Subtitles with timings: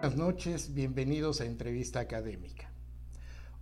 [0.00, 2.72] Buenas noches, bienvenidos a Entrevista Académica.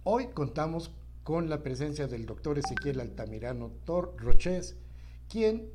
[0.05, 0.92] Hoy contamos
[1.24, 4.15] con la presencia del doctor Ezequiel Altamirano Tor
[5.29, 5.69] quien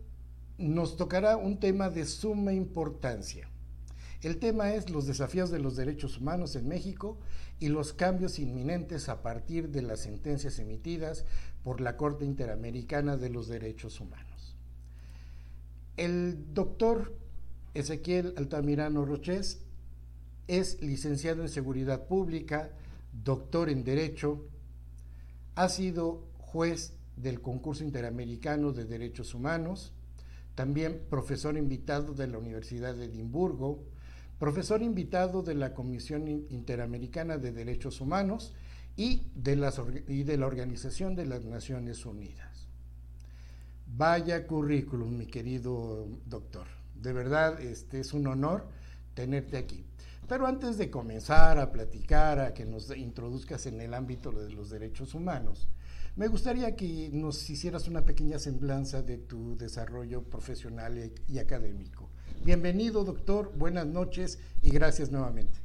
[0.58, 3.50] nos tocará un tema de suma importancia.
[4.22, 7.20] El tema es los desafíos de los derechos humanos en México
[7.60, 11.26] y los cambios inminentes a partir de las sentencias emitidas
[11.66, 14.56] por la Corte Interamericana de los Derechos Humanos.
[15.98, 17.14] El doctor
[17.74, 19.63] Ezequiel Altamirano Roches
[20.48, 22.72] es licenciado en Seguridad Pública,
[23.24, 24.46] doctor en Derecho,
[25.56, 29.94] ha sido juez del concurso interamericano de derechos humanos,
[30.56, 33.84] también profesor invitado de la Universidad de Edimburgo,
[34.40, 38.54] profesor invitado de la Comisión Interamericana de Derechos Humanos
[38.98, 42.68] y de, y de la Organización de las Naciones Unidas.
[43.96, 46.68] Vaya currículum, mi querido doctor.
[47.00, 48.68] De verdad, este es un honor
[49.14, 49.86] tenerte aquí.
[50.28, 54.70] Pero antes de comenzar a platicar, a que nos introduzcas en el ámbito de los
[54.70, 55.68] derechos humanos,
[56.16, 62.10] me gustaría que nos hicieras una pequeña semblanza de tu desarrollo profesional y académico.
[62.46, 65.60] Bienvenido, doctor, buenas noches y gracias nuevamente.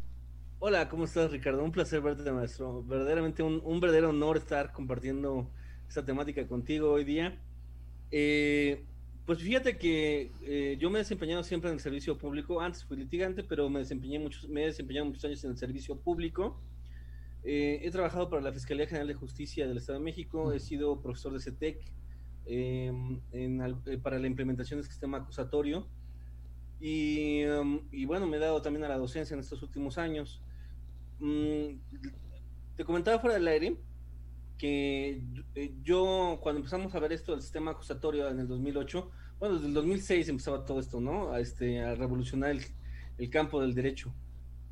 [0.59, 1.63] Hola, ¿cómo estás, Ricardo?
[1.63, 2.83] Un placer verte, maestro.
[2.83, 5.49] Verdaderamente un, un verdadero honor estar compartiendo
[5.89, 7.41] esta temática contigo hoy día.
[8.11, 8.85] Eh,
[9.29, 12.63] pues fíjate que eh, yo me he desempeñado siempre en el servicio público.
[12.63, 16.01] Antes fui litigante, pero me desempeñé muchos, me he desempeñado muchos años en el servicio
[16.01, 16.59] público.
[17.45, 20.51] Eh, he trabajado para la Fiscalía General de Justicia del Estado de México.
[20.55, 21.79] He sido profesor de CETEC
[22.47, 25.87] em, eh, para la implementación del sistema acusatorio.
[26.81, 30.41] Y, em, y, bueno, me he dado también a la docencia en estos últimos años.
[31.19, 31.75] Mm,
[32.77, 33.77] te comentaba fuera del aire
[34.59, 35.23] que
[35.55, 39.69] eh, yo, cuando empezamos a ver esto del sistema acusatorio en el 2008, bueno, desde
[39.69, 41.33] el 2006 empezaba todo esto, ¿no?
[41.33, 42.57] A, este, a revolucionar
[43.19, 44.13] el, campo del derecho.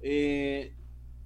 [0.00, 0.72] Eh,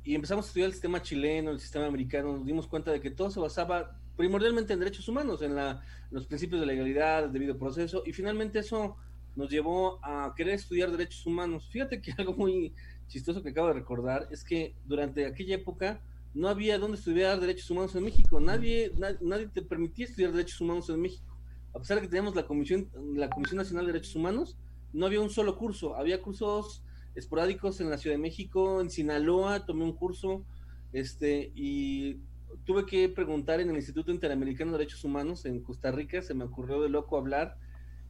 [0.05, 3.11] y empezamos a estudiar el sistema chileno, el sistema americano, nos dimos cuenta de que
[3.11, 7.57] todo se basaba primordialmente en derechos humanos, en, la, los principios de legalidad, el debido
[7.59, 8.97] proceso, y finalmente eso
[9.37, 11.69] nos llevó a querer estudiar derechos humanos.
[11.71, 12.75] Fíjate que algo muy
[13.09, 16.01] chistoso que acabo de recordar es que durante aquella época
[16.35, 18.41] no había donde estudiar derechos humanos en México.
[18.41, 21.30] Nadie, nadie te permitía estudiar derechos humanos en México.
[21.75, 24.59] A pesar de que teníamos la Comisión, la Comisión Nacional de Derechos Humanos,
[24.93, 25.97] no había un solo curso.
[25.97, 26.83] Había cursos
[27.15, 30.45] esporádicos en la Ciudad de México, en Sinaloa, tomé un curso,
[30.93, 32.21] este, y
[32.65, 36.45] tuve que preguntar en el Instituto Interamericano de Derechos Humanos en Costa Rica, se me
[36.45, 37.57] ocurrió de loco hablar,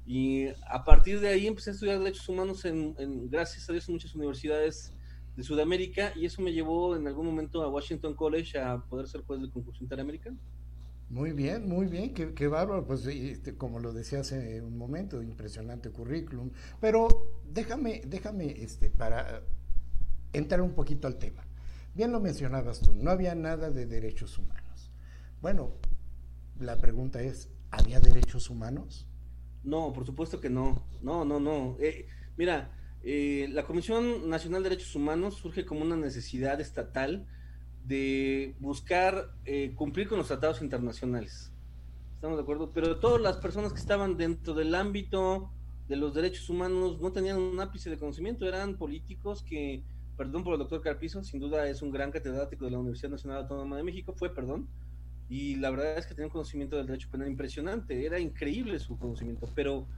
[0.06, 2.94] y a partir de ahí empecé a estudiar derechos humanos en,
[3.30, 4.92] gracias a Dios, en muchas universidades
[5.36, 9.22] de Sudamérica y eso me llevó en algún momento a Washington College a poder ser
[9.22, 10.38] juez del concurso interamericano.
[11.10, 13.04] Muy bien, muy bien, qué, qué bárbaro, pues
[13.58, 19.42] como lo decía hace un momento, impresionante currículum, pero déjame, déjame este, para
[20.32, 21.44] entrar un poquito al tema.
[21.96, 24.92] Bien lo mencionabas tú, no había nada de derechos humanos.
[25.42, 25.72] Bueno,
[26.60, 29.08] la pregunta es, ¿había derechos humanos?
[29.64, 31.76] No, por supuesto que no, no, no, no.
[31.80, 32.06] Eh,
[32.36, 32.70] mira,
[33.02, 37.26] eh, la Comisión Nacional de Derechos Humanos surge como una necesidad estatal
[37.90, 41.52] de buscar eh, cumplir con los tratados internacionales.
[42.14, 42.70] ¿Estamos de acuerdo?
[42.72, 45.50] Pero todas las personas que estaban dentro del ámbito
[45.88, 49.82] de los derechos humanos no tenían un ápice de conocimiento, eran políticos que,
[50.16, 53.38] perdón por el doctor Carpizo, sin duda es un gran catedrático de la Universidad Nacional
[53.38, 54.68] Autónoma de México, fue, perdón,
[55.28, 58.96] y la verdad es que tenía un conocimiento del derecho penal impresionante, era increíble su
[58.98, 59.88] conocimiento, pero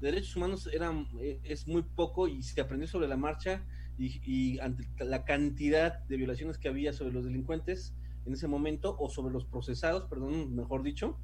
[0.00, 3.62] derechos humanos eran, eh, es muy poco y se aprendió sobre la marcha
[4.02, 7.94] y, ante la cantidad de violaciones que había sobre los delincuentes
[8.26, 11.18] en ese momento o sobre los procesados, perdón, mejor dicho.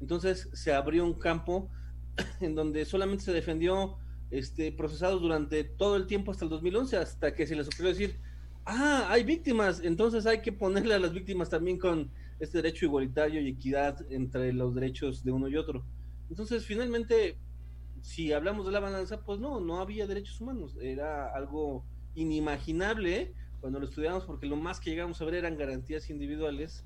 [0.00, 1.70] Entonces se abrió un campo
[2.40, 3.96] en donde solamente se defendió
[4.30, 8.20] este, procesados durante todo el tiempo hasta el 2011, hasta que se les ocurrió decir,
[8.64, 12.10] ah, hay víctimas, entonces hay que ponerle a las víctimas también con
[12.40, 15.84] este derecho igualitario y equidad entre los derechos de uno y otro.
[16.28, 17.36] Entonces, finalmente,
[18.02, 21.84] si hablamos de la balanza, pues no, no había derechos humanos, era algo
[22.14, 26.84] inimaginable cuando lo estudiamos porque lo más que llegamos a ver eran garantías individuales,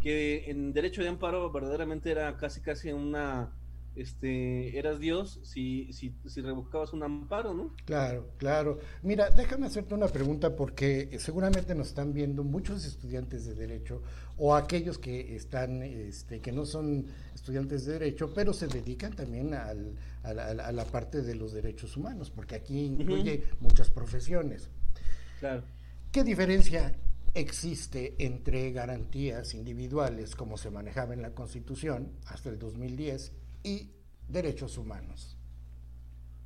[0.00, 3.52] que en derecho de amparo verdaderamente era casi casi una
[3.96, 7.74] este, eras Dios si, si, si, revocabas un amparo, ¿no?
[7.84, 8.78] Claro, claro.
[9.02, 14.02] Mira, déjame hacerte una pregunta porque seguramente nos están viendo muchos estudiantes de Derecho
[14.38, 19.54] o aquellos que están, este, que no son estudiantes de Derecho, pero se dedican también
[19.54, 20.32] al, a,
[20.72, 24.70] la, parte de los derechos humanos, porque aquí incluye muchas profesiones.
[25.40, 25.64] Claro.
[26.12, 26.94] ¿Qué diferencia
[27.34, 33.90] existe entre garantías individuales, como se manejaba en la Constitución hasta el 2010, y
[34.28, 35.36] derechos humanos?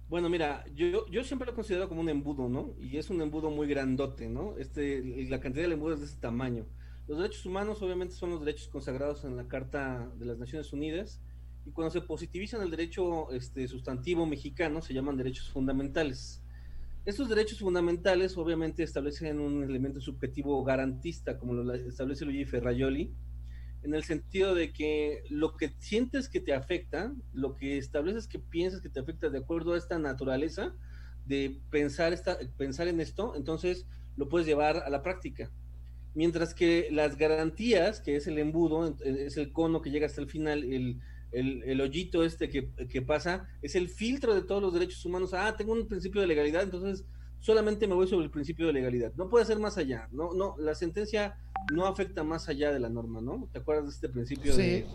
[0.09, 2.75] Bueno, mira, yo, yo siempre lo he considerado como un embudo, ¿no?
[2.79, 4.57] Y es un embudo muy grandote, ¿no?
[4.59, 6.67] Este, la cantidad de embudos es de ese tamaño.
[7.07, 11.21] Los derechos humanos obviamente son los derechos consagrados en la Carta de las Naciones Unidas
[11.67, 16.43] y cuando se positivizan el derecho este, sustantivo mexicano se llaman derechos fundamentales.
[17.05, 23.13] Estos derechos fundamentales obviamente establecen un elemento subjetivo garantista, como lo establece Luigi Ferraioli,
[23.85, 28.39] en el sentido de que lo que sientes que te afecta, lo que estableces que
[28.39, 30.75] piensas que te afecta de acuerdo a esta naturaleza
[31.27, 33.87] de pensar, esta, pensar en esto, entonces
[34.17, 35.51] lo puedes llevar a la práctica.
[36.15, 40.29] Mientras que las garantías, que es el embudo, es el cono que llega hasta el
[40.29, 41.01] final, el,
[41.33, 45.35] el, hoyito este que, que, pasa, es el filtro de todos los derechos humanos.
[45.35, 47.05] Ah, tengo un principio de legalidad, entonces
[47.41, 49.13] solamente me voy sobre el principio de legalidad.
[49.17, 50.09] No puede ser más allá.
[50.13, 51.37] No, no, la sentencia
[51.73, 53.49] no afecta más allá de la norma, ¿no?
[53.53, 54.87] ¿Te acuerdas de este principio de,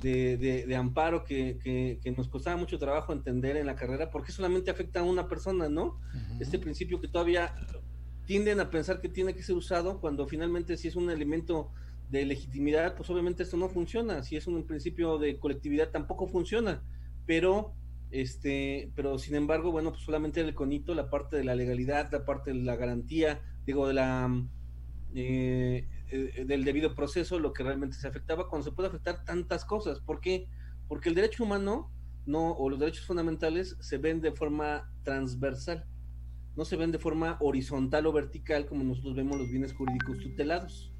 [0.00, 1.58] de, amparo que,
[2.02, 4.10] que, nos costaba mucho trabajo entender en la carrera?
[4.10, 6.00] Porque solamente afecta a una persona, ¿no?
[6.40, 7.54] Este principio que todavía
[8.26, 11.70] tienden a pensar que tiene que ser usado cuando finalmente si es un elemento
[12.10, 14.22] de legitimidad, pues obviamente esto no funciona.
[14.22, 16.82] Si es un principio de colectividad, tampoco funciona.
[17.26, 17.74] Pero,
[18.10, 22.24] este, pero sin embargo, bueno, pues solamente el conito, la parte de la legalidad, la
[22.24, 24.30] parte de la garantía, digo, de la
[25.18, 29.64] eh, eh, del debido proceso, lo que realmente se afectaba, cuando se puede afectar tantas
[29.64, 30.00] cosas.
[30.00, 30.46] ¿Por qué?
[30.88, 31.90] Porque el derecho humano
[32.26, 35.86] no, o los derechos fundamentales se ven de forma transversal,
[36.54, 40.92] no se ven de forma horizontal o vertical como nosotros vemos los bienes jurídicos tutelados.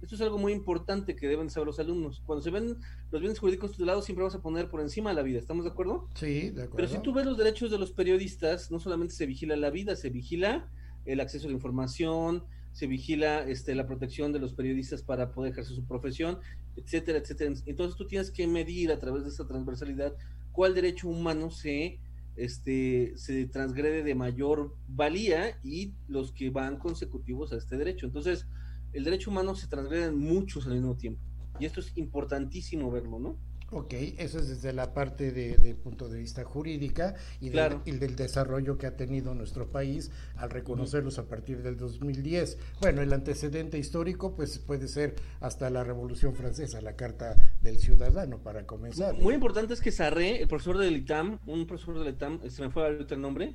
[0.00, 2.22] Esto es algo muy importante que deben saber los alumnos.
[2.24, 2.76] Cuando se ven
[3.10, 5.40] los bienes jurídicos tutelados, siempre vamos a poner por encima de la vida.
[5.40, 6.08] ¿Estamos de acuerdo?
[6.14, 6.76] Sí, de acuerdo.
[6.76, 9.96] Pero si tú ves los derechos de los periodistas, no solamente se vigila la vida,
[9.96, 10.70] se vigila
[11.04, 12.44] el acceso a la información,
[12.78, 16.38] se vigila este, la protección de los periodistas para poder ejercer su profesión,
[16.76, 17.52] etcétera, etcétera.
[17.66, 20.14] Entonces tú tienes que medir a través de esta transversalidad
[20.52, 21.98] cuál derecho humano se,
[22.36, 28.06] este, se transgrede de mayor valía y los que van consecutivos a este derecho.
[28.06, 28.46] Entonces,
[28.92, 31.20] el derecho humano se transgreden muchos al mismo tiempo.
[31.58, 33.36] Y esto es importantísimo verlo, ¿no?
[33.70, 38.86] Ok, eso es desde la parte de, punto de vista jurídica y, del, desarrollo que
[38.86, 42.56] ha tenido nuestro país al reconocerlos a partir del 2010.
[42.80, 48.38] Bueno, el antecedente histórico pues puede ser hasta la Revolución Francesa, la Carta del Ciudadano,
[48.38, 49.14] para comenzar.
[49.14, 52.70] Muy importante es que Sarré, el profesor del ITAM, un profesor del ITAM, se me
[52.70, 53.54] fue ahorita el nombre,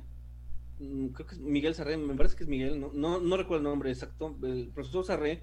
[0.78, 3.58] mm, creo que es Miguel Sarré, me parece que es Miguel, no, no, no recuerdo
[3.58, 5.42] el nombre exacto, el profesor Sarré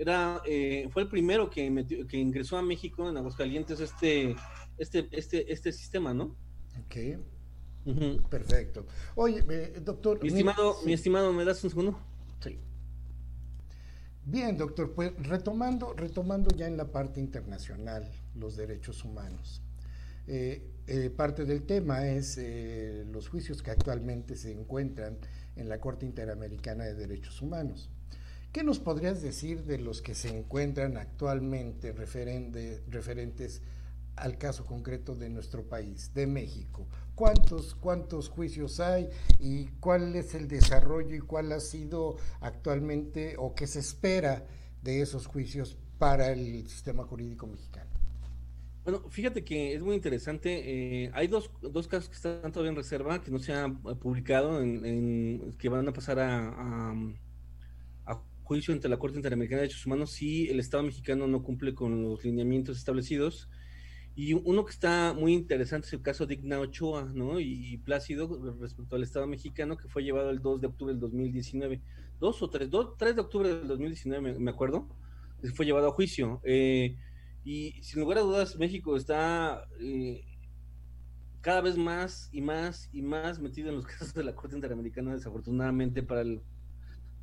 [0.00, 4.34] era, eh, fue el primero que, que ingresó a México en Aguascalientes este,
[4.78, 6.38] este, este, este sistema, ¿no?
[6.82, 7.18] Ok.
[8.30, 8.86] Perfecto.
[9.14, 9.42] Oye,
[9.82, 10.22] doctor.
[10.22, 12.00] Mi estimado, mi estimado, ¿me das un segundo?
[12.42, 12.58] Sí.
[14.24, 19.60] Bien, doctor, pues retomando, retomando ya en la parte internacional los derechos humanos.
[20.26, 22.40] Eh, eh, parte del tema es
[23.12, 25.18] los juicios que actualmente se encuentran
[25.56, 27.90] en la Corte Interamericana de Derechos Humanos.
[28.52, 33.62] ¿Qué nos podrías decir de los que se encuentran actualmente referentes
[34.16, 36.88] al caso concreto de nuestro país, de México?
[37.14, 43.54] ¿Cuántos, ¿Cuántos juicios hay y cuál es el desarrollo y cuál ha sido actualmente o
[43.54, 44.44] qué se espera
[44.82, 47.90] de esos juicios para el sistema jurídico mexicano?
[48.82, 51.04] Bueno, fíjate que es muy interesante.
[51.04, 51.48] Eh, hay dos,
[51.88, 55.92] casos que están todavía en reserva, que no se han publicado, en, que van a
[55.92, 56.92] pasar a
[58.50, 62.02] juicio ante la Corte Interamericana de Derechos Humanos si el Estado mexicano no cumple con
[62.02, 63.48] los lineamientos establecidos.
[64.16, 67.38] Y uno que está muy interesante es el caso de Igna Ochoa, ¿no?
[67.38, 68.28] Y, Plácido
[68.58, 71.80] respecto al Estado mexicano que fue llevado el 2 de octubre del 2019.
[72.18, 74.88] Dos o tres, dos, 3 de octubre del 2019, me, acuerdo,
[75.54, 76.40] fue llevado a juicio.
[76.42, 76.96] Eh,
[77.44, 80.24] y sin lugar a dudas, México está eh,
[81.40, 85.14] cada vez más y más y más metido en los casos de la Corte Interamericana,
[85.14, 86.40] desafortunadamente para, el,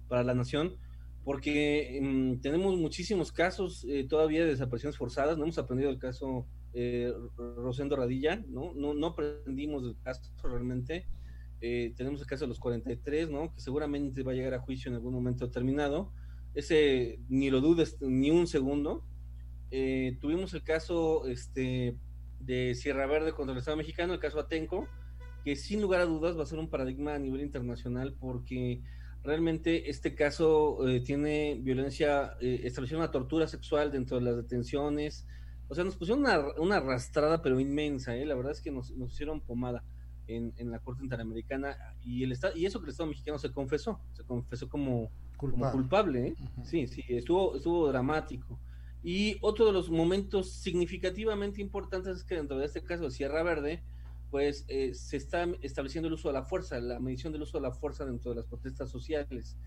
[0.08, 0.78] para la nación
[1.28, 6.48] porque mm, tenemos muchísimos casos eh, todavía de desapariciones forzadas, no hemos aprendido el caso
[6.74, 8.74] eh, Rosendo Radilla, ¿no?
[8.74, 11.06] No, no aprendimos del caso realmente.
[11.60, 13.54] Eh, tenemos el caso de los 43, ¿no?
[13.54, 16.14] Que seguramente va a llegar a juicio en algún momento determinado.
[16.54, 19.04] Ese ni lo dudes ni un segundo.
[19.70, 21.98] Eh, tuvimos el caso este,
[22.40, 24.88] de Sierra Verde contra el Estado mexicano, el caso Atenco,
[25.44, 28.82] que sin lugar a dudas va a ser un paradigma a nivel internacional porque
[29.28, 35.28] realmente este caso eh, tiene violencia, eh, estableció una tortura sexual dentro de las detenciones.
[35.68, 36.26] O sea, nos pusieron
[36.58, 38.26] una, arrastrada, pero inmensa, ¿eh?
[38.26, 39.84] La verdad es que nos, nos hicieron pomada
[40.28, 44.00] en, la Corte Interamericana y el Estado, y eso que el Estado mexicano se confesó,
[44.14, 46.36] se confesó como culpable, ¿eh?
[46.64, 48.58] Sí, sí, estuvo, estuvo dramático.
[49.04, 53.44] Y otro de los momentos significativamente importantes es que dentro de este caso de Sierra
[53.44, 53.84] Verde,
[54.30, 57.64] pues eh, se está estableciendo el uso de la fuerza, la medición del uso de
[57.64, 59.58] la fuerza dentro de las protestas sociales.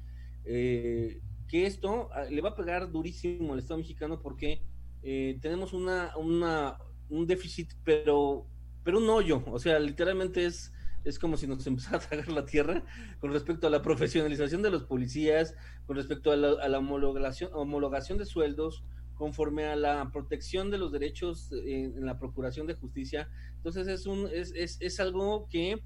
[0.44, 4.62] Eh, que esto ah, le va a pegar durísimo al Estado mexicano porque
[5.02, 8.46] eh, tenemos una, una, un déficit, pero,
[8.84, 10.72] pero un hoyo, o sea, literalmente es,
[11.04, 12.84] es como si nos empezara a tragar la tierra
[13.18, 15.54] con respecto a la profesionalización de los policías,
[15.86, 18.84] con respecto a la, homologación, homologación de sueldos,
[19.20, 23.28] conforme a la protección de los derechos en, la procuración de justicia.
[23.56, 25.82] Entonces es, un, es, es, es algo que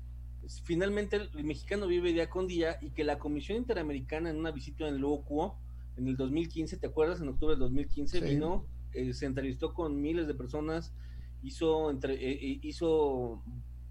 [0.62, 4.86] finalmente el, mexicano vive día con día y que la Comisión Interamericana en una visita
[4.86, 5.58] en el Locuo
[5.96, 7.20] en el 2015, ¿te acuerdas?
[7.20, 10.94] En octubre del 2015 vino, eh, se entrevistó con miles de personas,
[11.42, 13.42] hizo, entre, eh, eh, hizo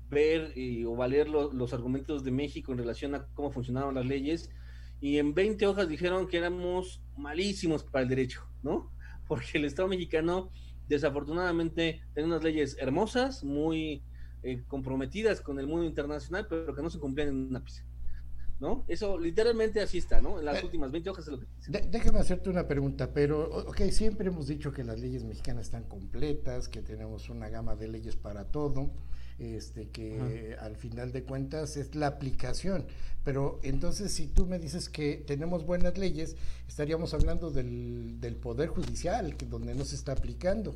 [0.10, 0.54] ver
[0.88, 4.50] o valer los argumentos de México en relación a cómo funcionaban las leyes
[5.02, 8.94] y en 20 hojas dijeron que éramos malísimos para el derecho, ¿no?
[9.27, 10.50] Porque el Estado mexicano
[10.88, 14.03] desafortunadamente tiene unas leyes hermosas, muy
[14.44, 17.84] eh, comprometidas con el mundo internacional, pero que no se cumplían en un ápice.
[18.60, 18.86] ¿No?
[18.88, 20.39] Eso literalmente así está, ¿no?
[20.39, 21.72] En las eh, últimas 20 hojas es lo que dice.
[21.89, 26.70] déjame hacerte una pregunta, pero, ok, siempre hemos dicho que las leyes mexicanas están completas,
[26.70, 28.92] que tenemos una gama de leyes para todo,
[29.40, 32.86] este, que al final de cuentas es la aplicación.
[33.24, 36.36] Pero entonces, si tú me dices que tenemos buenas leyes,
[36.68, 40.75] estaríamos hablando del, del Poder Judicial, que donde no se está aplicando.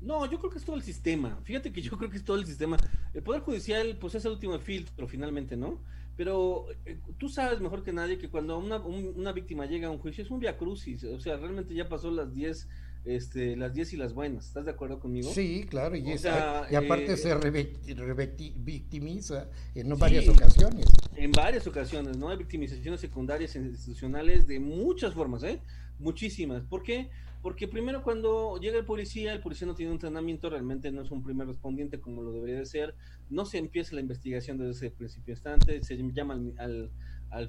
[0.00, 1.38] No, yo creo que es todo el sistema.
[1.44, 2.76] Fíjate que yo creo que es todo el sistema.
[3.12, 5.78] El Poder Judicial, pues es el último filtro, finalmente, ¿no?
[6.16, 9.98] Pero eh, tú sabes mejor que nadie que cuando una, una víctima llega a un
[9.98, 11.04] juicio es un via crucis.
[11.04, 12.68] O sea, realmente ya pasó las 10
[13.04, 14.46] este, las 10 y las buenas.
[14.46, 15.32] ¿Estás de acuerdo conmigo?
[15.32, 20.86] Sí, claro, y, y aparte eh, se revictimiza en varias ocasiones.
[21.16, 22.28] En varias ocasiones, ¿no?
[22.28, 25.60] Hay victimizaciones secundarias institucionales de muchas formas, ¿eh?
[25.98, 26.62] Muchísimas.
[26.64, 27.10] ¿Por qué?
[27.42, 31.10] Porque primero cuando llega el policía, el policía no tiene un entrenamiento, realmente no es
[31.10, 32.94] un primer respondiente como lo debería de ser,
[33.30, 36.90] no se empieza la investigación desde ese principio instante, se llama al al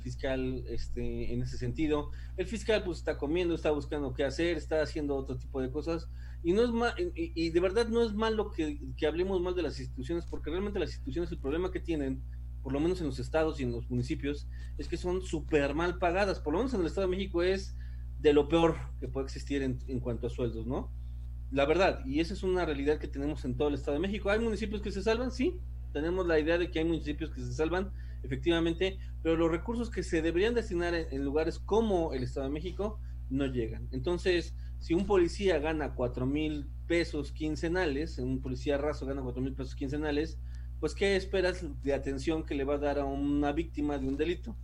[0.02, 2.12] fiscal este, en ese sentido.
[2.38, 6.10] El fiscal pues está comiendo, está buscando qué hacer, está haciendo otro tipo de cosas.
[6.44, 9.80] Y no es y, de verdad no es malo que, que, hablemos mal de las
[9.80, 12.22] instituciones, porque realmente las instituciones, el problema que tienen,
[12.64, 14.48] por lo menos en los estados y en los municipios,
[14.78, 16.40] es que son súper mal pagadas.
[16.40, 17.76] Por lo menos en el Estado de México es
[18.20, 20.92] de lo peor que puede existir en, en cuanto a sueldos, ¿no?
[21.52, 24.30] La verdad, y esa es una realidad que tenemos en todo el Estado de México.
[24.30, 25.32] ¿Hay municipios que se salvan?
[25.32, 25.60] Sí,
[25.92, 27.92] tenemos la idea de que hay municipios que se salvan,
[28.24, 33.00] efectivamente, pero los recursos que se deberían destinar en, lugares como el Estado de México
[33.30, 33.88] no llegan.
[33.92, 39.54] Entonces, si un policía gana cuatro mil pesos quincenales, un policía raso gana cuatro mil
[39.54, 40.40] pesos quincenales,
[40.80, 44.18] pues ¿qué esperas de atención que le va a dar a una víctima de un
[44.18, 44.56] delito?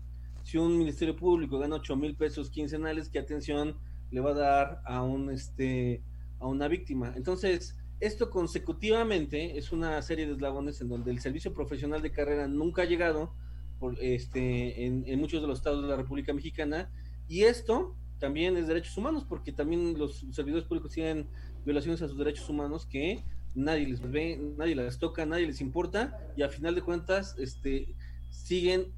[0.43, 3.75] Si un ministerio público gana ocho mil pesos quincenales, ¿qué atención
[4.11, 6.01] le va a dar a un este
[6.39, 7.13] a una víctima?
[7.15, 12.47] Entonces, esto consecutivamente es una serie de eslabones en donde el servicio profesional de carrera
[12.47, 13.33] nunca ha llegado,
[13.99, 16.91] este, en, muchos de los estados de la República Mexicana.
[17.27, 21.27] Y esto también es derechos humanos, porque también los servidores públicos tienen
[21.65, 26.17] violaciones a sus derechos humanos que nadie les ve, nadie las toca, nadie les importa,
[26.35, 27.95] y a final de cuentas este,
[28.29, 28.93] siguen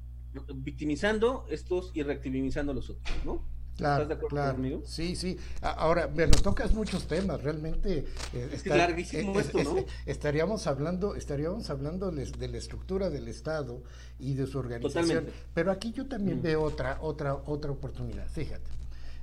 [0.54, 3.44] victimizando estos y reactivizando a los otros, ¿no?
[3.80, 4.82] Claro, ¿Estás de acuerdo conmigo?
[4.84, 5.36] Sí, sí.
[5.62, 8.04] Ahora, nos tocas muchos temas, realmente.
[8.32, 9.76] Eh, es larguísimo esto, ¿no?
[10.06, 13.82] estaríamos hablando, estaríamos hablando de la estructura del Estado
[14.18, 15.26] y de su organización.
[15.54, 18.28] Pero aquí yo también veo otra, otra, otra oportunidad.
[18.28, 18.70] Fíjate,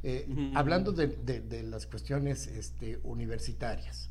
[0.03, 4.09] eh, hablando de, de, las cuestiones este, universitarias.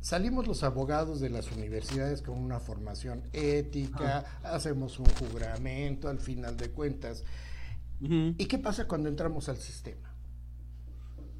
[0.00, 6.56] Salimos los abogados de las universidades con una formación ética, hacemos un juramento al final
[6.56, 7.22] de cuentas
[8.00, 10.14] ¿Y qué pasa cuando entramos al sistema?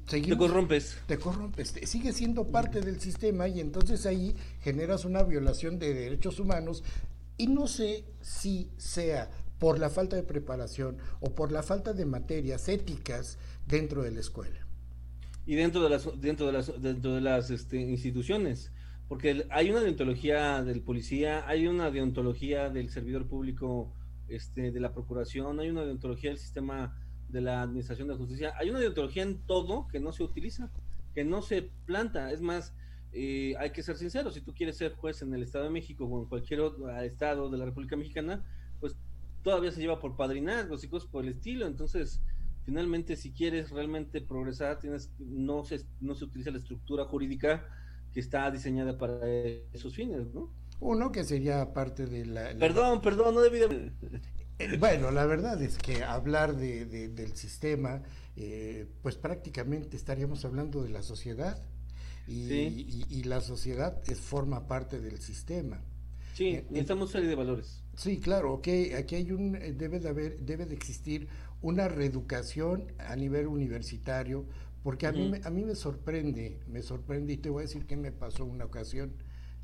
[0.05, 0.97] te corrompes.
[1.07, 1.73] Te corrompes.
[1.85, 6.83] Sigue siendo parte del sistema y entonces ahí generas una violación de derechos humanos
[7.37, 12.05] y no sé si sea por la falta de preparación o por la falta de
[12.05, 13.37] materias éticas
[13.67, 14.67] dentro de la escuela.
[15.45, 18.71] Y dentro de las, dentro de las, dentro de las este, instituciones,
[19.07, 23.93] porque hay una deontología del policía, hay una deontología del servidor público
[24.31, 26.97] este, de la Procuración, hay una deontología del sistema
[27.29, 30.71] de la Administración de Justicia, hay una deontología en todo que no se utiliza,
[31.13, 32.31] que no se planta.
[32.31, 32.73] Es más,
[33.13, 36.05] eh, hay que ser sinceros, si tú quieres ser juez en el Estado de México
[36.05, 38.43] o en cualquier otro estado de la República Mexicana,
[38.79, 38.95] pues
[39.43, 41.65] todavía se lleva por padrinazgos y cosas por el estilo.
[41.67, 42.21] Entonces,
[42.65, 47.65] finalmente, si quieres realmente progresar, tienes no se, no se utiliza la estructura jurídica
[48.13, 49.27] que está diseñada para
[49.73, 50.51] esos fines, ¿no?
[50.81, 52.53] Uno que sería parte de la...
[52.57, 53.91] Perdón, perdón, no debí de...
[54.57, 58.01] Eh, bueno, la verdad es que hablar de, del sistema,
[58.35, 61.61] eh, pues prácticamente estaríamos hablando de la sociedad
[62.27, 65.81] y, y, la sociedad es, forma parte del sistema.
[66.33, 67.83] Sí, eh, necesitamos serie de valores.
[67.95, 71.27] Sí, claro, okay, aquí hay un, debe de haber, debe de existir
[71.61, 74.45] una reeducación a nivel universitario,
[74.83, 77.85] porque a, mí, me, a mí me sorprende, me sorprende, y te voy a decir
[77.85, 79.13] que me pasó una ocasión,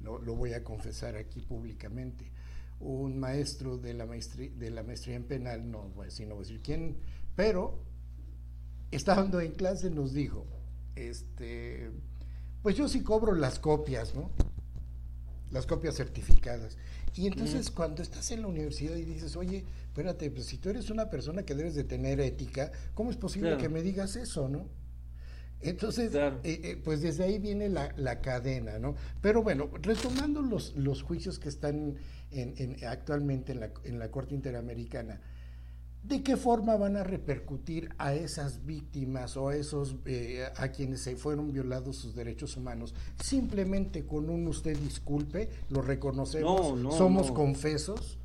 [0.01, 2.31] lo, lo voy a confesar aquí públicamente.
[2.79, 6.35] Un maestro de la, maestría, de la maestría en penal, no voy a decir, no
[6.35, 6.97] voy a decir quién,
[7.35, 7.83] pero
[8.91, 10.45] estando en clase nos dijo,
[10.95, 11.91] este,
[12.61, 14.31] pues yo sí cobro las copias, ¿no?
[15.51, 16.77] Las copias certificadas.
[17.15, 20.89] Y entonces cuando estás en la universidad y dices, oye, espérate, pues si tú eres
[20.89, 24.67] una persona que debes de tener ética, ¿cómo es posible que me digas eso, no?
[25.61, 28.95] Entonces, eh, eh, pues desde ahí viene la, la, cadena, ¿no?
[29.21, 31.95] Pero bueno, retomando los, los juicios que están
[32.31, 35.19] en, actualmente en la, en la Corte Interamericana,
[36.03, 41.01] ¿de qué forma van a repercutir a esas víctimas o a esos eh, a quienes
[41.01, 42.93] se fueron violados sus derechos humanos?
[43.23, 48.19] Simplemente con un usted disculpe, lo reconocemos, somos confesos.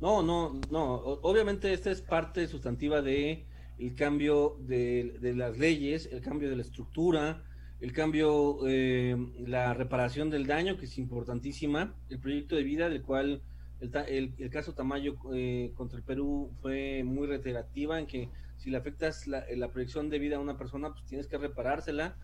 [0.00, 0.94] No, no, no.
[0.94, 3.44] Obviamente esta es parte sustantiva de
[3.78, 7.44] el cambio de, las leyes, el cambio de la estructura,
[7.80, 9.16] el cambio, eh,
[9.46, 13.42] la reparación del daño, que es importantísima, el proyecto de vida del cual
[13.80, 18.76] el, el, caso Tamayo eh, contra el Perú fue muy reiterativa en que si le
[18.76, 22.16] afectas la, la, proyección de vida a una persona, pues tienes que reparársela.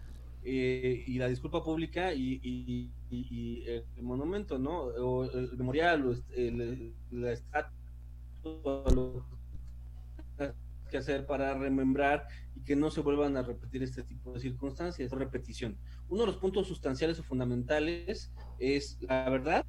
[0.46, 4.82] Eh, y la disculpa pública y, y, el monumento, ¿no?
[4.82, 7.72] O el memorial, o el, la estatua,
[10.94, 15.11] que hacer para remembrar y que no se vuelvan a repetir este tipo de circunstancias,
[15.11, 15.76] repetición.
[16.09, 18.30] Uno de los puntos sustanciales o fundamentales
[18.61, 19.66] es la verdad,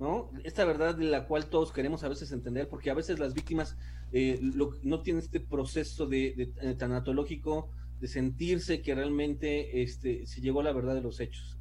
[0.00, 0.32] ¿no?
[0.42, 3.76] Esta verdad de la cual todos queremos a veces entender, porque a veces las víctimas
[4.10, 4.40] eh,
[4.82, 7.70] no tienen este proceso de, de, tanatológico
[8.00, 11.56] de sentirse que realmente este, se llegó a la verdad de los hechos.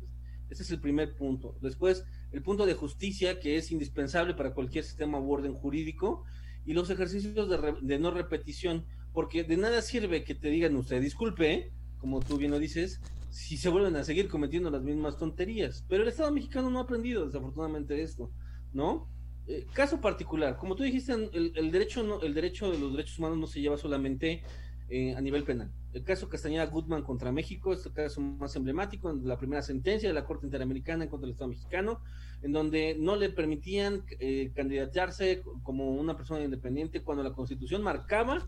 [0.49, 1.55] Ese es el primer punto.
[1.61, 6.25] Después, el punto de justicia, que es indispensable para cualquier sistema u orden jurídico,
[6.65, 7.49] y los ejercicios
[7.81, 12.51] de, no repetición, porque de nada sirve que te digan usted, disculpe, como tú bien
[12.51, 15.85] lo dices, si se vuelven a seguir cometiendo las mismas tonterías.
[15.87, 18.31] Pero el Estado mexicano no ha aprendido desafortunadamente esto,
[18.73, 19.07] ¿no?
[19.47, 23.39] Eh, caso particular, como tú dijiste, el, derecho no, el derecho de los derechos humanos
[23.39, 24.43] no se lleva solamente
[24.89, 25.71] eh, a nivel penal.
[25.91, 30.13] El caso Castañeda Goodman contra México es el caso más emblemático, la primera sentencia de
[30.13, 32.01] la Corte Interamericana en contra del Estado mexicano,
[32.43, 38.47] en donde no le permitían eh, candidatarse como una persona independiente cuando la Constitución marcaba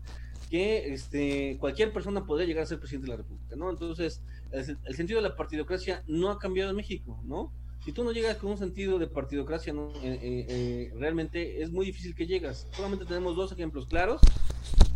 [0.50, 3.70] que este, cualquier persona podía llegar a ser presidente de la República, ¿no?
[3.70, 7.52] Entonces, el, el sentido de la partidocracia no ha cambiado en México, ¿no?
[7.84, 9.90] Si tú no llegas con un sentido de partidocracia, ¿no?
[10.02, 12.68] Eh, eh, eh, realmente es muy difícil que llegas.
[12.72, 14.20] Solamente tenemos dos ejemplos claros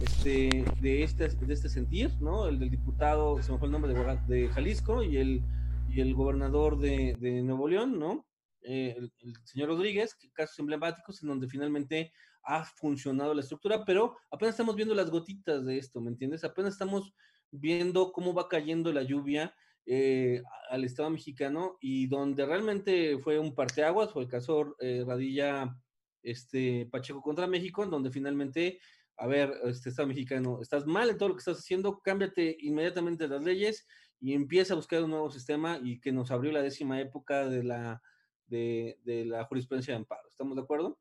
[0.01, 2.46] este, de, este, de este sentir, ¿no?
[2.46, 5.42] El del diputado, se me fue el nombre de, de Jalisco, y el,
[5.88, 8.25] y el gobernador de, de Nuevo León, ¿no?
[8.62, 14.55] el, el, señor Rodríguez, casos emblemáticos en donde finalmente ha funcionado la estructura, pero apenas
[14.55, 16.42] estamos viendo las gotitas de esto, ¿me entiendes?
[16.42, 17.12] Apenas estamos
[17.53, 19.55] viendo cómo va cayendo la lluvia
[19.87, 25.77] eh, al Estado mexicano y donde realmente fue un parteaguas fue el caso eh, Radilla
[26.22, 28.81] este, Pacheco contra México, en donde finalmente,
[29.16, 33.29] a ver, este Estado mexicano, estás mal en todo lo que estás haciendo, cámbiate inmediatamente
[33.29, 33.87] las leyes
[34.20, 37.62] y empieza a buscar un nuevo sistema y que nos abrió la décima época de
[37.62, 38.03] la,
[38.46, 40.29] de, de la jurisprudencia de amparo.
[40.29, 40.99] ¿Estamos de acuerdo?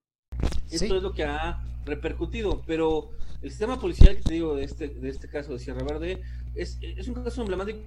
[0.75, 3.11] Esto es lo que ha repercutido, pero
[3.41, 6.21] el sistema policial que te digo de este, de este caso de Sierra Verde
[6.55, 7.79] es, es, un caso emblemático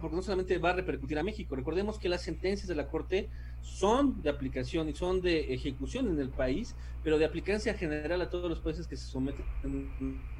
[0.00, 3.28] porque no solamente va a repercutir a México, recordemos que las sentencias de la Corte
[3.60, 8.30] son de aplicación y son de ejecución en el país, pero de aplicancia general a
[8.30, 9.44] todos los países que se someten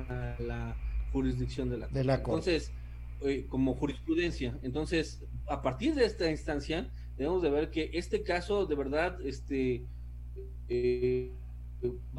[0.09, 0.77] a la
[1.13, 1.99] jurisdicción de la Corte.
[1.99, 2.51] De la corte.
[2.51, 2.73] Entonces,
[3.23, 8.67] eh, como jurisprudencia, entonces, a partir de esta instancia, debemos de ver que este caso
[8.67, 9.85] de verdad, este...
[10.69, 11.31] Eh,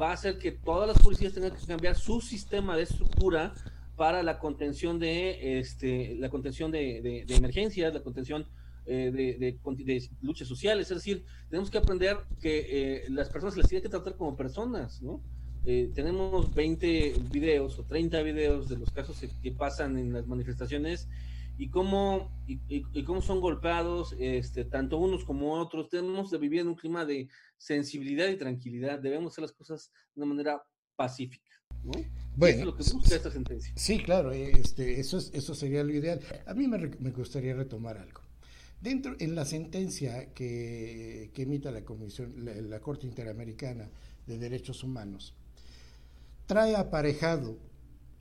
[0.00, 3.54] va a hacer que todas las policías tengan que cambiar su sistema de estructura
[3.96, 8.46] para la contención de este la contención de, emergencias, la contención
[8.86, 13.82] eh, de, luchas sociales, es decir, tenemos que aprender que eh, las personas las tienen
[13.82, 15.22] que tratar como personas, ¿no?
[15.66, 21.08] Eh, tenemos 20 videos o 30 videos de los casos que pasan en las manifestaciones
[21.56, 25.88] y cómo, y, cómo son golpeados este, tanto unos como otros.
[25.88, 28.98] Tenemos de vivir en un clima de sensibilidad y tranquilidad.
[28.98, 30.62] Debemos hacer las cosas de una manera
[30.96, 31.50] pacífica.
[31.82, 31.92] ¿no?
[32.36, 33.72] Bueno, es lo que busca esta sentencia.
[33.76, 36.20] Sí, claro, este, eso, es, eso sería lo ideal.
[36.46, 38.22] A mí me, me gustaría retomar algo.
[38.80, 43.88] Dentro, en la sentencia que, que emita la Comisión, la, la Corte Interamericana
[44.26, 45.34] de Derechos Humanos,
[46.46, 47.56] trae aparejado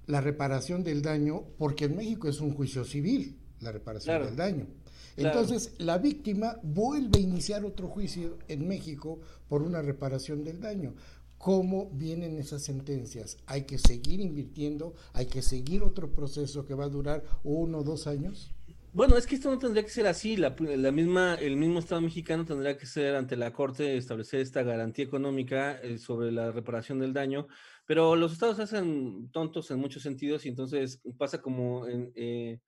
[0.06, 4.68] la reparación del daño, porque en México es un juicio civil, la reparación del daño.
[5.16, 10.96] Entonces, la víctima vuelve a iniciar otro juicio en México por una reparación del daño.
[11.38, 13.38] ¿Cómo vienen esas sentencias?
[13.46, 14.94] ¿Hay que seguir invirtiendo?
[15.12, 18.54] ¿Hay que seguir otro proceso que va a durar uno o dos años?
[18.94, 20.38] Bueno, es que esto no tendría que ser así.
[20.38, 20.52] La,
[20.92, 25.80] misma, el mismo Estado mexicano tendría que ser ante la Corte establecer esta garantía económica
[25.82, 27.48] eh, sobre la reparación del daño.
[27.88, 32.60] Pero los estados hacen tontos en muchos sentidos y entonces pasa como en, eh,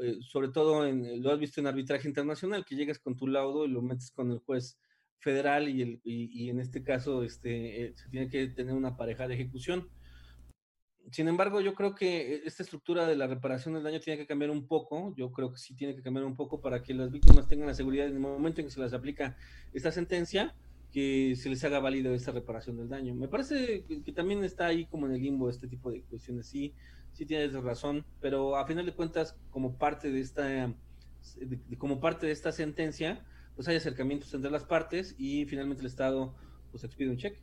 [0.00, 3.64] eh, sobre todo en, lo has visto en arbitraje internacional, que llegas con tu laudo
[3.64, 4.78] y lo metes con el juez
[5.18, 9.28] federal y, el, y, en este caso este, eh, se tiene que tener una pareja
[9.28, 9.88] de ejecución.
[11.10, 14.50] Sin embargo, yo creo que esta estructura de la reparación del daño tiene que cambiar
[14.50, 15.14] un poco.
[15.16, 17.74] Yo creo que sí tiene que cambiar un poco para que las víctimas tengan la
[17.74, 19.36] seguridad en el momento en que se les aplica
[19.72, 20.54] esta sentencia,
[20.92, 23.14] que se les haga válido esta reparación del daño.
[23.14, 26.46] Me parece que, que también está ahí como en el limbo este tipo de cuestiones.
[26.46, 26.74] Sí,
[27.12, 30.74] sí tienes razón, pero a final de cuentas, como parte de esta,
[31.78, 36.34] como parte de esta sentencia, pues hay acercamientos entre las partes y finalmente el Estado
[36.70, 37.40] pues expide un cheque.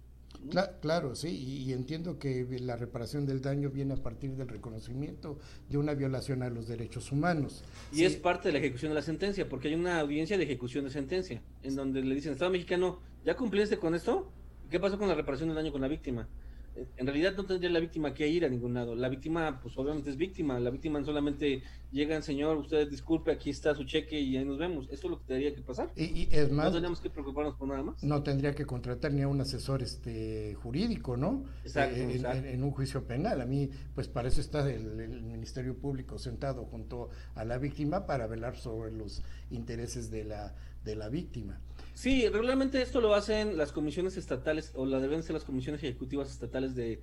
[0.82, 5.38] Claro, sí, y, entiendo que la reparación del daño viene a partir del reconocimiento
[5.70, 7.64] de una violación a los derechos humanos.
[7.92, 10.86] Y es parte de la ejecución de la sentencia, porque hay una audiencia de ejecución
[10.86, 14.32] de sentencia, en donde le dicen, Estado mexicano, ¿ya cumpliste con esto?
[14.70, 16.28] ¿Qué pasó con la reparación del daño con la víctima?
[16.76, 18.96] En realidad no tendría la víctima que ir a ningún lado.
[18.96, 20.60] La víctima, pues obviamente es víctima.
[20.60, 24.86] La víctima solamente llega, señor, usted disculpe, aquí está su cheque y ahí nos vemos.
[24.86, 25.92] Eso es lo que tendría que pasar.
[25.96, 28.04] Y, es más, no tendríamos que preocuparnos por nada más.
[28.04, 31.44] No tendría que contratar ni a un asesor este jurídico, ¿no?
[31.64, 32.22] Exacto, eh,
[32.54, 33.42] en, un juicio penal.
[33.42, 38.28] A mí, pues para eso está el, Ministerio Público sentado junto a la víctima para
[38.28, 40.56] velar sobre los intereses de la,
[40.86, 41.60] de la víctima.
[41.94, 46.32] Sí, regularmente esto lo hacen las comisiones estatales, o la deben ser las comisiones ejecutivas
[46.32, 47.02] estatales de,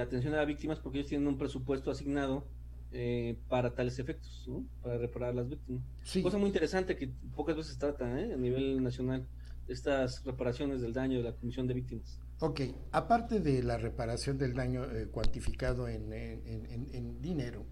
[0.00, 2.46] atención a las víctimas, porque ellos tienen un presupuesto asignado
[2.92, 4.64] eh, para tales efectos, ¿no?
[4.82, 5.82] para reparar a las víctimas.
[6.22, 8.32] Cosa muy interesante que pocas veces trata ¿eh?
[8.32, 9.26] a nivel nacional,
[9.66, 12.18] estas reparaciones del daño de la Comisión de Víctimas.
[12.40, 12.60] Ok,
[12.92, 17.66] aparte de la reparación del daño eh, cuantificado en, en, dinero,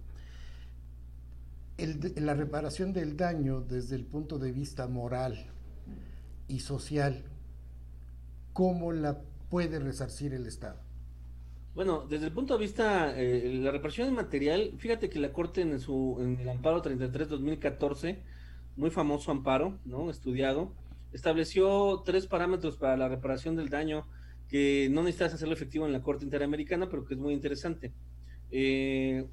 [1.78, 5.52] el, la reparación del daño desde el punto de vista moral,
[6.48, 7.24] y social,
[8.52, 10.80] ¿cómo la puede resarcir el Estado?
[11.74, 15.78] Bueno, desde el punto de vista eh, la reparación material, fíjate que la Corte en,
[15.78, 18.18] su, en el amparo 33-2014,
[18.76, 20.10] muy famoso amparo, ¿no?
[20.10, 20.72] Estudiado,
[21.12, 24.06] estableció tres parámetros para la reparación del daño
[24.48, 27.92] que no necesitas hacerlo efectivo en la Corte Interamericana, pero que es muy interesante.
[28.50, 29.26] Eh,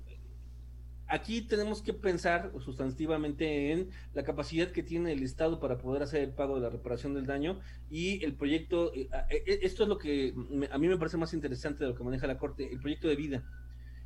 [1.07, 6.21] aquí tenemos que pensar sustantivamente en la capacidad que tiene el Estado para poder hacer
[6.21, 9.89] el pago de la reparación del daño y el proyecto, eh, eh, eh, esto es
[9.89, 10.33] lo que
[10.71, 13.15] a mí me parece más interesante de lo que maneja la Corte, el proyecto de
[13.15, 13.43] vida.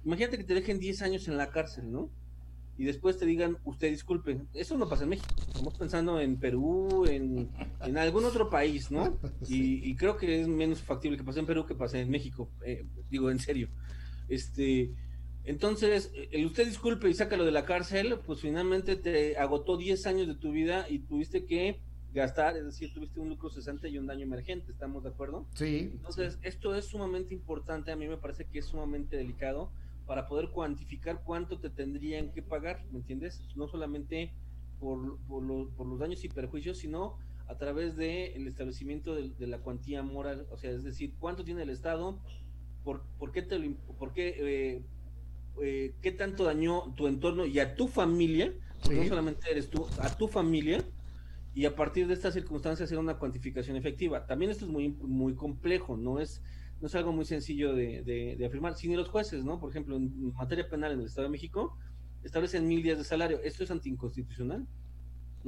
[0.06, 2.10] Imagínate que te dejen 10 años en la cárcel, ¿no?
[2.78, 7.06] Y después te digan, usted disculpe, eso no pasa en México, estamos pensando en Perú,
[7.08, 7.50] en,
[7.98, 9.18] algún otro país, ¿no?
[9.50, 12.50] Y, creo que es menos factible que pase en Perú que pase en México,
[13.10, 13.70] digo en serio.
[14.30, 14.94] Este,
[15.48, 20.28] entonces, el usted disculpe y sácalo de la cárcel, pues finalmente te agotó 10 años
[20.28, 21.80] de tu vida y tuviste que
[22.14, 25.48] gastar, es decir, tuviste un lucro cesante y un daño emergente, ¿estamos de acuerdo?
[25.54, 25.90] Sí.
[25.94, 29.72] Entonces, esto es sumamente importante, a mí me parece que es sumamente delicado
[30.06, 33.42] para poder cuantificar cuánto te tendrían que pagar, ¿me entiendes?
[33.56, 34.34] No solamente
[34.82, 40.46] por, por, los daños y perjuicios, sino a través del establecimiento de, la cuantía moral,
[40.52, 42.20] o sea, es decir, cuánto tiene el Estado,
[42.84, 44.82] por, por qué te lo, por qué, eh,
[45.62, 48.54] eh, qué tanto dañó tu entorno y a tu familia,
[48.89, 50.84] no solamente eres tú, a tu familia,
[51.58, 54.28] y a partir de estas circunstancias hacer una cuantificación efectiva.
[54.28, 56.43] También esto es muy, muy complejo, no es,
[56.80, 58.76] no es algo muy sencillo de, de, afirmar.
[58.76, 59.60] Si ni los jueces, ¿no?
[59.60, 61.76] Por ejemplo, en materia penal en el Estado de México,
[62.24, 63.39] establecen mil días de salario.
[63.43, 64.67] ¿Esto es anticonstitucional?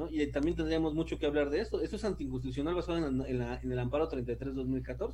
[0.10, 1.82] Y también tendríamos mucho que hablar de esto.
[1.82, 5.14] Esto es anticonstitucional basado en, el amparo 33-2014.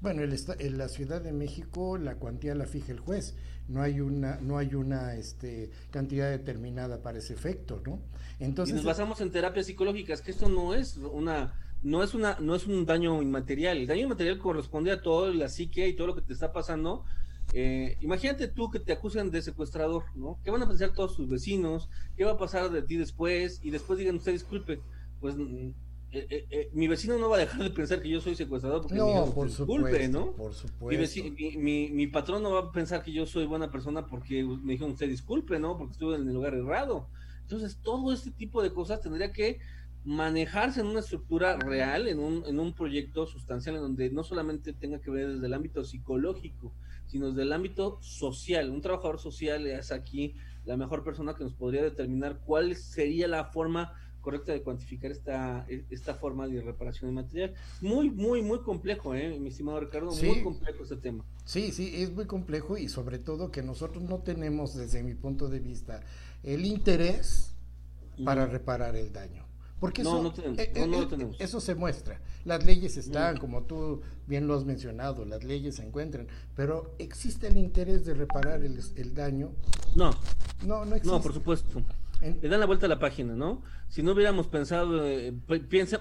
[0.00, 3.36] Bueno, en la Ciudad de México la cuantía la fija el juez.
[3.68, 8.00] No hay una, no hay una este, cantidad determinada para ese efecto, ¿no?
[8.38, 12.38] Entonces, y nos basamos en terapias psicológicas, que esto no es una no es una
[12.40, 13.78] no es un daño inmaterial.
[13.78, 17.04] El daño inmaterial corresponde a todo la psique y todo lo que te está pasando
[17.56, 20.40] eh, imagínate tú que te acusan de secuestrador, ¿no?
[20.42, 21.88] ¿Qué van a pensar todos sus vecinos?
[22.16, 23.60] ¿Qué va a pasar de ti después?
[23.62, 24.80] Y después digan, usted disculpe,
[25.20, 25.68] pues mm,
[26.10, 28.96] eh, eh, mi vecino no va a dejar de pensar que yo soy secuestrador porque
[28.96, 30.32] no, por disculpe, ¿no?
[30.32, 31.22] Por supuesto.
[31.56, 34.94] Mi, mi, patrón no va a pensar que yo soy buena persona porque me dijeron
[34.94, 35.78] usted disculpe, ¿no?
[35.78, 37.08] Porque estuve en el lugar errado.
[37.42, 39.60] Entonces, todo este tipo de cosas tendría que
[40.04, 44.72] manejarse en una estructura real, en un, en un proyecto sustancial en donde no solamente
[44.72, 46.72] tenga que ver desde el ámbito psicológico,
[47.14, 48.70] sino desde el ámbito social.
[48.70, 53.44] Un trabajador social es aquí la mejor persona que nos podría determinar cuál sería la
[53.44, 57.54] forma correcta de cuantificar esta, esta forma de reparación de material.
[57.80, 61.24] Muy, muy, muy complejo, ¿eh, mi estimado Ricardo, muy complejo este tema.
[61.44, 65.48] Sí, sí, es muy complejo y sobre todo que nosotros no tenemos, desde mi punto
[65.48, 66.00] de vista,
[66.42, 67.54] el interés
[68.24, 69.46] para reparar el daño.
[69.80, 72.20] Porque eso, no, eh, eh, eh, eso se muestra.
[72.44, 77.48] Las leyes están, como tú bien lo has mencionado, las leyes se encuentran, pero ¿existe
[77.48, 79.52] el interés de reparar el, el daño?
[79.94, 80.10] No.
[80.64, 81.16] No, no existe.
[81.16, 81.82] No, por supuesto.
[82.20, 83.62] Le dan la vuelta a la página, ¿no?
[83.88, 85.02] Si no hubiéramos pensado,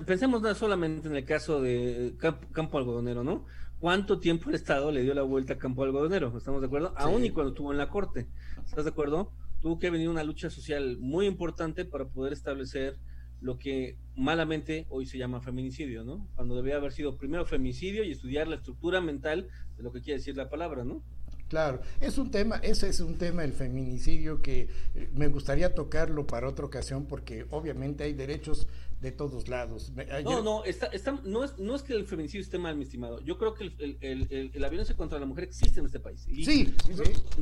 [0.05, 2.15] pensemos no solamente en el caso de
[2.53, 3.45] Campo Algodonero, ¿no?
[3.79, 6.37] ¿Cuánto tiempo el Estado le dio la vuelta a Campo Algodonero?
[6.37, 6.93] ¿Estamos de acuerdo?
[6.95, 8.27] Aún y cuando estuvo en la Corte.
[8.65, 9.33] ¿Estás de acuerdo?
[9.59, 12.97] Tuvo que venir una lucha social muy importante para poder establecer
[13.43, 16.27] lo que malamente hoy se llama feminicidio, ¿no?
[16.35, 20.19] Cuando debía haber sido primero femicidio y estudiar la estructura mental de lo que quiere
[20.19, 21.03] decir la palabra, ¿no?
[21.49, 26.25] Claro, es un tema, ese es un tema, el feminicidio, que eh, me gustaría tocarlo
[26.25, 28.65] para otra ocasión porque obviamente hay derechos
[29.01, 29.91] de todos lados.
[30.23, 33.19] No, no, está, está, no, es, no es que el feminicidio esté mal, mi estimado.
[33.19, 36.25] Yo creo que el, el, el, la violencia contra la mujer existe en este país.
[36.29, 36.73] Y sí,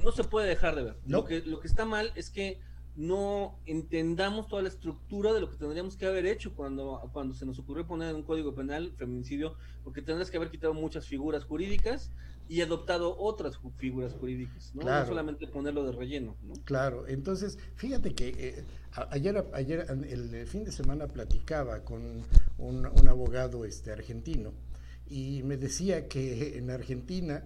[0.03, 0.97] no, se puede dejar de ver.
[1.05, 2.59] Lo, que, lo que está mal es que
[2.95, 7.45] no entendamos toda la estructura de lo que tendríamos que haber hecho cuando, cuando se
[7.45, 11.45] nos ocurrió poner en un código penal feminicidio, porque tendrías que haber quitado muchas figuras
[11.45, 12.11] jurídicas
[12.49, 14.83] y adoptado otras figuras jurídicas, ¿no?
[15.05, 16.35] solamente ponerlo de relleno.
[16.65, 18.65] Claro, entonces, fíjate que eh,
[19.09, 22.25] ayer, ayer, el fin de semana platicaba con
[22.57, 24.51] un, un abogado este, argentino
[25.11, 27.43] y me decía que en Argentina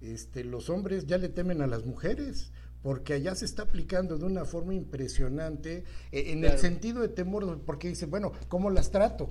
[0.00, 2.52] este, los hombres ya le temen a las mujeres
[2.86, 7.60] porque allá se está aplicando de una forma impresionante eh, en el sentido de temor,
[7.66, 9.28] porque dice, bueno, ¿cómo las trato?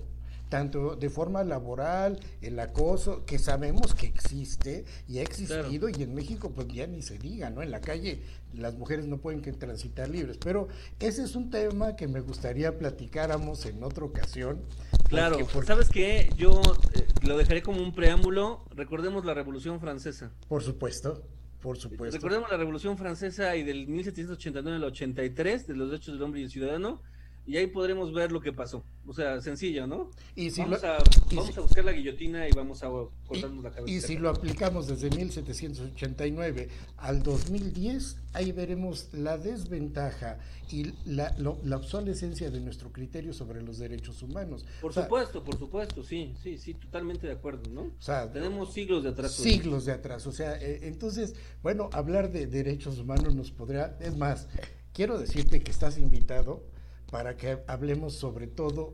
[0.49, 6.13] tanto de forma laboral, el acoso, que sabemos que existe y ha existido, y en
[6.13, 7.63] México pues ya ni se diga, ¿no?
[7.63, 8.21] En la calle
[8.53, 10.67] las mujeres no pueden que transitar libres, pero
[10.99, 14.59] ese es un tema que me gustaría platicáramos en otra ocasión.
[15.07, 16.29] Claro, ¿sabes qué?
[16.35, 16.61] Yo
[16.93, 20.31] eh, lo dejaré como un preámbulo, recordemos la Revolución Francesa.
[20.49, 21.23] Por supuesto.
[21.65, 22.15] Por supuesto.
[22.15, 26.43] Recordemos la Revolución Francesa y del 1789 al 83 de los derechos del hombre y
[26.43, 27.01] el ciudadano
[27.47, 28.83] y ahí podremos ver lo que pasó.
[29.05, 30.09] O sea, sencillo, ¿no?
[30.35, 30.97] Y si vamos, a,
[31.31, 32.89] vamos a, buscar la guillotina y vamos a
[33.27, 33.91] cortarnos la cabeza.
[33.91, 40.39] Y si lo aplicamos desde 1789 al 2010, ahí veremos la desventaja
[40.71, 44.65] y la, la obsolescencia de nuestro criterio sobre los derechos humanos.
[44.81, 47.81] Por supuesto, por supuesto, sí, sí, sí, totalmente de acuerdo, ¿no?
[47.81, 49.33] O sea, tenemos siglos de atrás.
[49.33, 54.17] Siglos de atrás, o sea, eh, entonces, bueno, hablar de derechos humanos nos podrá, es
[54.17, 54.47] más,
[54.93, 56.73] quiero decirte que estás invitado
[57.11, 58.93] para que hablemos sobre todo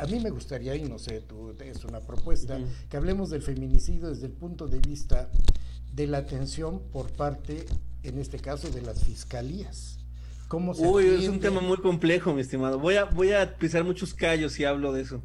[0.00, 4.08] a mí me gustaría, y no sé, tú, es una propuesta, que hablemos del feminicidio
[4.08, 5.30] desde el punto de vista
[5.92, 7.66] de la atención por parte,
[8.02, 9.98] en este caso, de las fiscalías.
[10.48, 12.78] ¿Cómo se Uy, es un tema muy complejo, mi estimado.
[12.78, 15.22] Voy a, voy a pisar muchos callos si hablo de eso.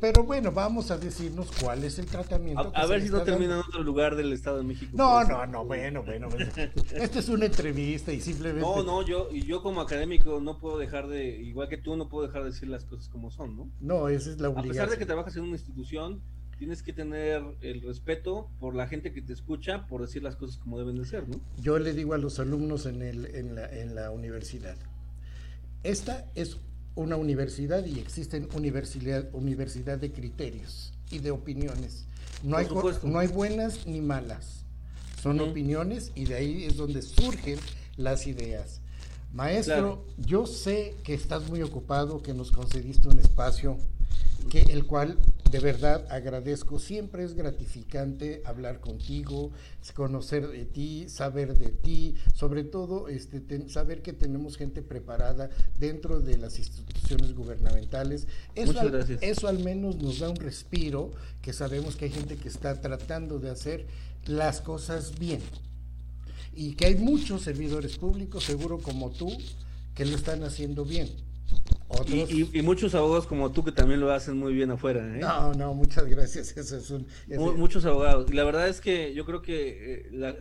[0.00, 2.72] Pero, bueno, vamos a decirnos cuál es el tratamiento.
[2.74, 4.92] A, ver si no termina en otro lugar del Estado de México.
[4.94, 6.28] No, no, no, bueno, bueno.
[6.94, 8.60] Esta es una entrevista y simplemente.
[8.60, 12.26] No, no, yo, yo como académico no puedo dejar de, igual que tú, no puedo
[12.26, 13.70] dejar de decir las cosas como son, ¿no?
[13.80, 14.70] No, esa es la obligación.
[14.70, 16.22] A pesar de que trabajas en una institución,
[16.58, 20.58] tienes que tener el respeto por la gente que te escucha, por decir las cosas
[20.58, 21.40] como deben de ser, ¿no?
[21.60, 24.76] Yo le digo a los alumnos en, el, en, la, en la universidad,
[25.84, 26.58] esta es
[26.98, 32.06] una universidad y existen universidad, universidad de criterios y de opiniones.
[32.42, 32.66] No hay,
[33.04, 34.64] no hay buenas ni malas,
[35.22, 37.58] son opiniones y de ahí es donde surgen
[37.96, 38.80] las ideas.
[39.32, 43.78] Maestro, yo sé que estás muy ocupado, que nos concediste un espacio,
[44.50, 45.18] que el cual
[45.50, 46.78] de verdad agradezco.
[46.78, 49.50] Siempre es gratificante hablar contigo,
[49.94, 56.20] conocer de ti, saber de ti, sobre todo este, saber que tenemos gente preparada dentro
[56.20, 58.26] de las instituciones gubernamentales.
[58.54, 62.48] Eso al, eso al menos nos da un respiro, que sabemos que hay gente que
[62.48, 63.86] está tratando de hacer
[64.26, 65.40] las cosas bien
[66.54, 69.30] y que hay muchos servidores públicos, seguro como tú,
[69.94, 71.08] que lo están haciendo bien.
[72.06, 75.00] Y, muchos abogados como tú que también lo hacen muy bien afuera.
[75.16, 75.20] ¿eh?
[75.20, 76.52] No, no, muchas gracias.
[76.56, 77.06] Eso es un,
[77.58, 78.30] Muchos abogados.
[78.30, 80.36] Y la verdad es que yo creo que eh,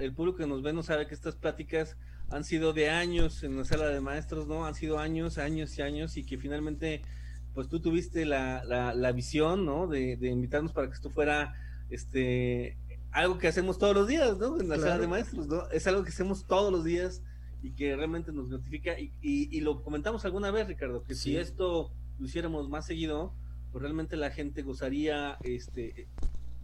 [0.00, 1.96] el público que nos ve no sabe que estas pláticas
[2.30, 4.66] han sido de años en la sala de maestros, ¿no?
[4.66, 7.02] Han sido años, años y años y que finalmente,
[7.54, 9.86] pues tú tuviste la, la, visión, ¿no?
[9.86, 11.54] De, de, invitarnos para que esto fuera,
[11.88, 12.76] este,
[13.10, 14.60] algo que hacemos todos los días, ¿no?
[14.60, 15.68] En la sala de maestros, ¿no?
[15.70, 17.22] Es algo que hacemos todos los días
[17.62, 18.98] y que realmente nos notifica.
[18.98, 23.34] Y, y, lo comentamos alguna vez, Ricardo, que si esto lo hiciéramos más seguido,
[23.72, 26.08] pues realmente la gente gozaría este,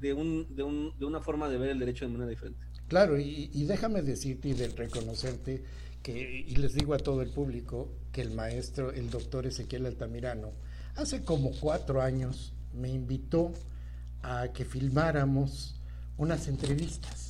[0.00, 2.60] de, un, de, un, de una forma de ver el derecho de manera diferente.
[2.88, 5.64] Claro, y, y déjame decirte y de reconocerte
[6.02, 10.52] que, y les digo a todo el público, que el maestro, el doctor Ezequiel Altamirano,
[10.94, 13.52] hace como cuatro años me invitó
[14.22, 15.80] a que filmáramos
[16.16, 17.25] unas entrevistas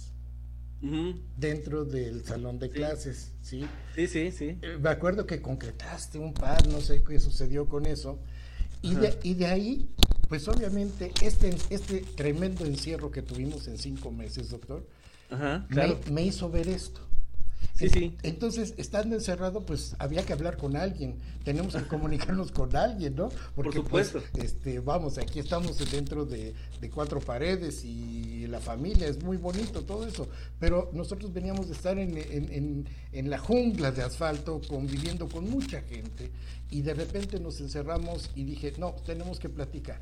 [0.81, 3.67] dentro del salón de clases, ¿sí?
[3.95, 4.59] Sí, sí, sí.
[4.63, 8.19] Eh, me acuerdo que concretaste un par, no sé qué sucedió con eso.
[8.83, 9.89] Y de, y de, ahí,
[10.29, 14.87] pues obviamente, este, este tremendo encierro que tuvimos en cinco meses, doctor,
[16.11, 17.01] me, hizo ver esto.
[17.75, 18.17] Sí, sí.
[18.23, 23.29] Entonces, estando encerrado, pues había que hablar con alguien, tenemos que comunicarnos con alguien, ¿no?
[23.55, 24.41] Porque, Por pues, supuesto.
[24.43, 26.55] este, vamos, aquí estamos dentro de,
[26.95, 31.99] cuatro paredes y la familia, es muy bonito todo eso, pero nosotros veníamos de estar
[31.99, 36.31] en, en, en la jungla de asfalto, conviviendo con mucha gente,
[36.71, 40.01] y de repente nos encerramos y dije, no, tenemos que platicar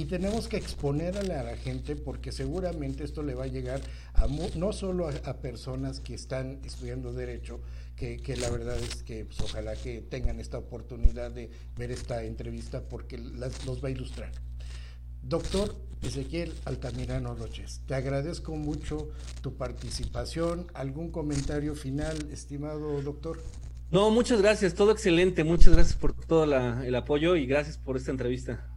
[0.00, 3.82] y tenemos que exponer a la, gente porque seguramente esto le va a llegar
[4.14, 7.60] a no solo a, personas que están estudiando derecho,
[7.96, 12.80] que, la verdad es que pues, ojalá que tengan esta oportunidad de ver esta entrevista
[12.88, 14.32] porque los va a ilustrar.
[15.22, 19.10] Doctor Ezequiel Altamirano Roches, te agradezco mucho
[19.42, 20.66] tu participación.
[20.72, 23.42] ¿Algún comentario final, estimado doctor?
[23.90, 25.44] No, muchas gracias, todo excelente.
[25.44, 28.69] Muchas gracias por todo el apoyo y gracias por esta entrevista.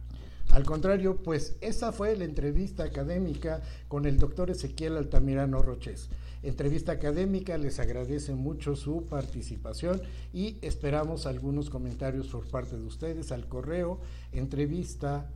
[0.54, 6.10] Al contrario, pues esa fue la entrevista académica con el doctor Ezequiel Altamirano Roches.
[6.44, 10.00] Entrevista académica, les agradece mucho su participación
[10.32, 13.98] y esperamos algunos comentarios por parte de ustedes al correo
[14.30, 15.28] entrevista.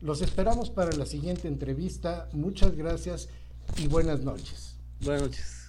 [0.00, 2.28] Los esperamos para la siguiente entrevista.
[2.32, 3.28] Muchas gracias
[3.76, 4.74] y buenas noches.
[5.02, 5.59] Buenas noches.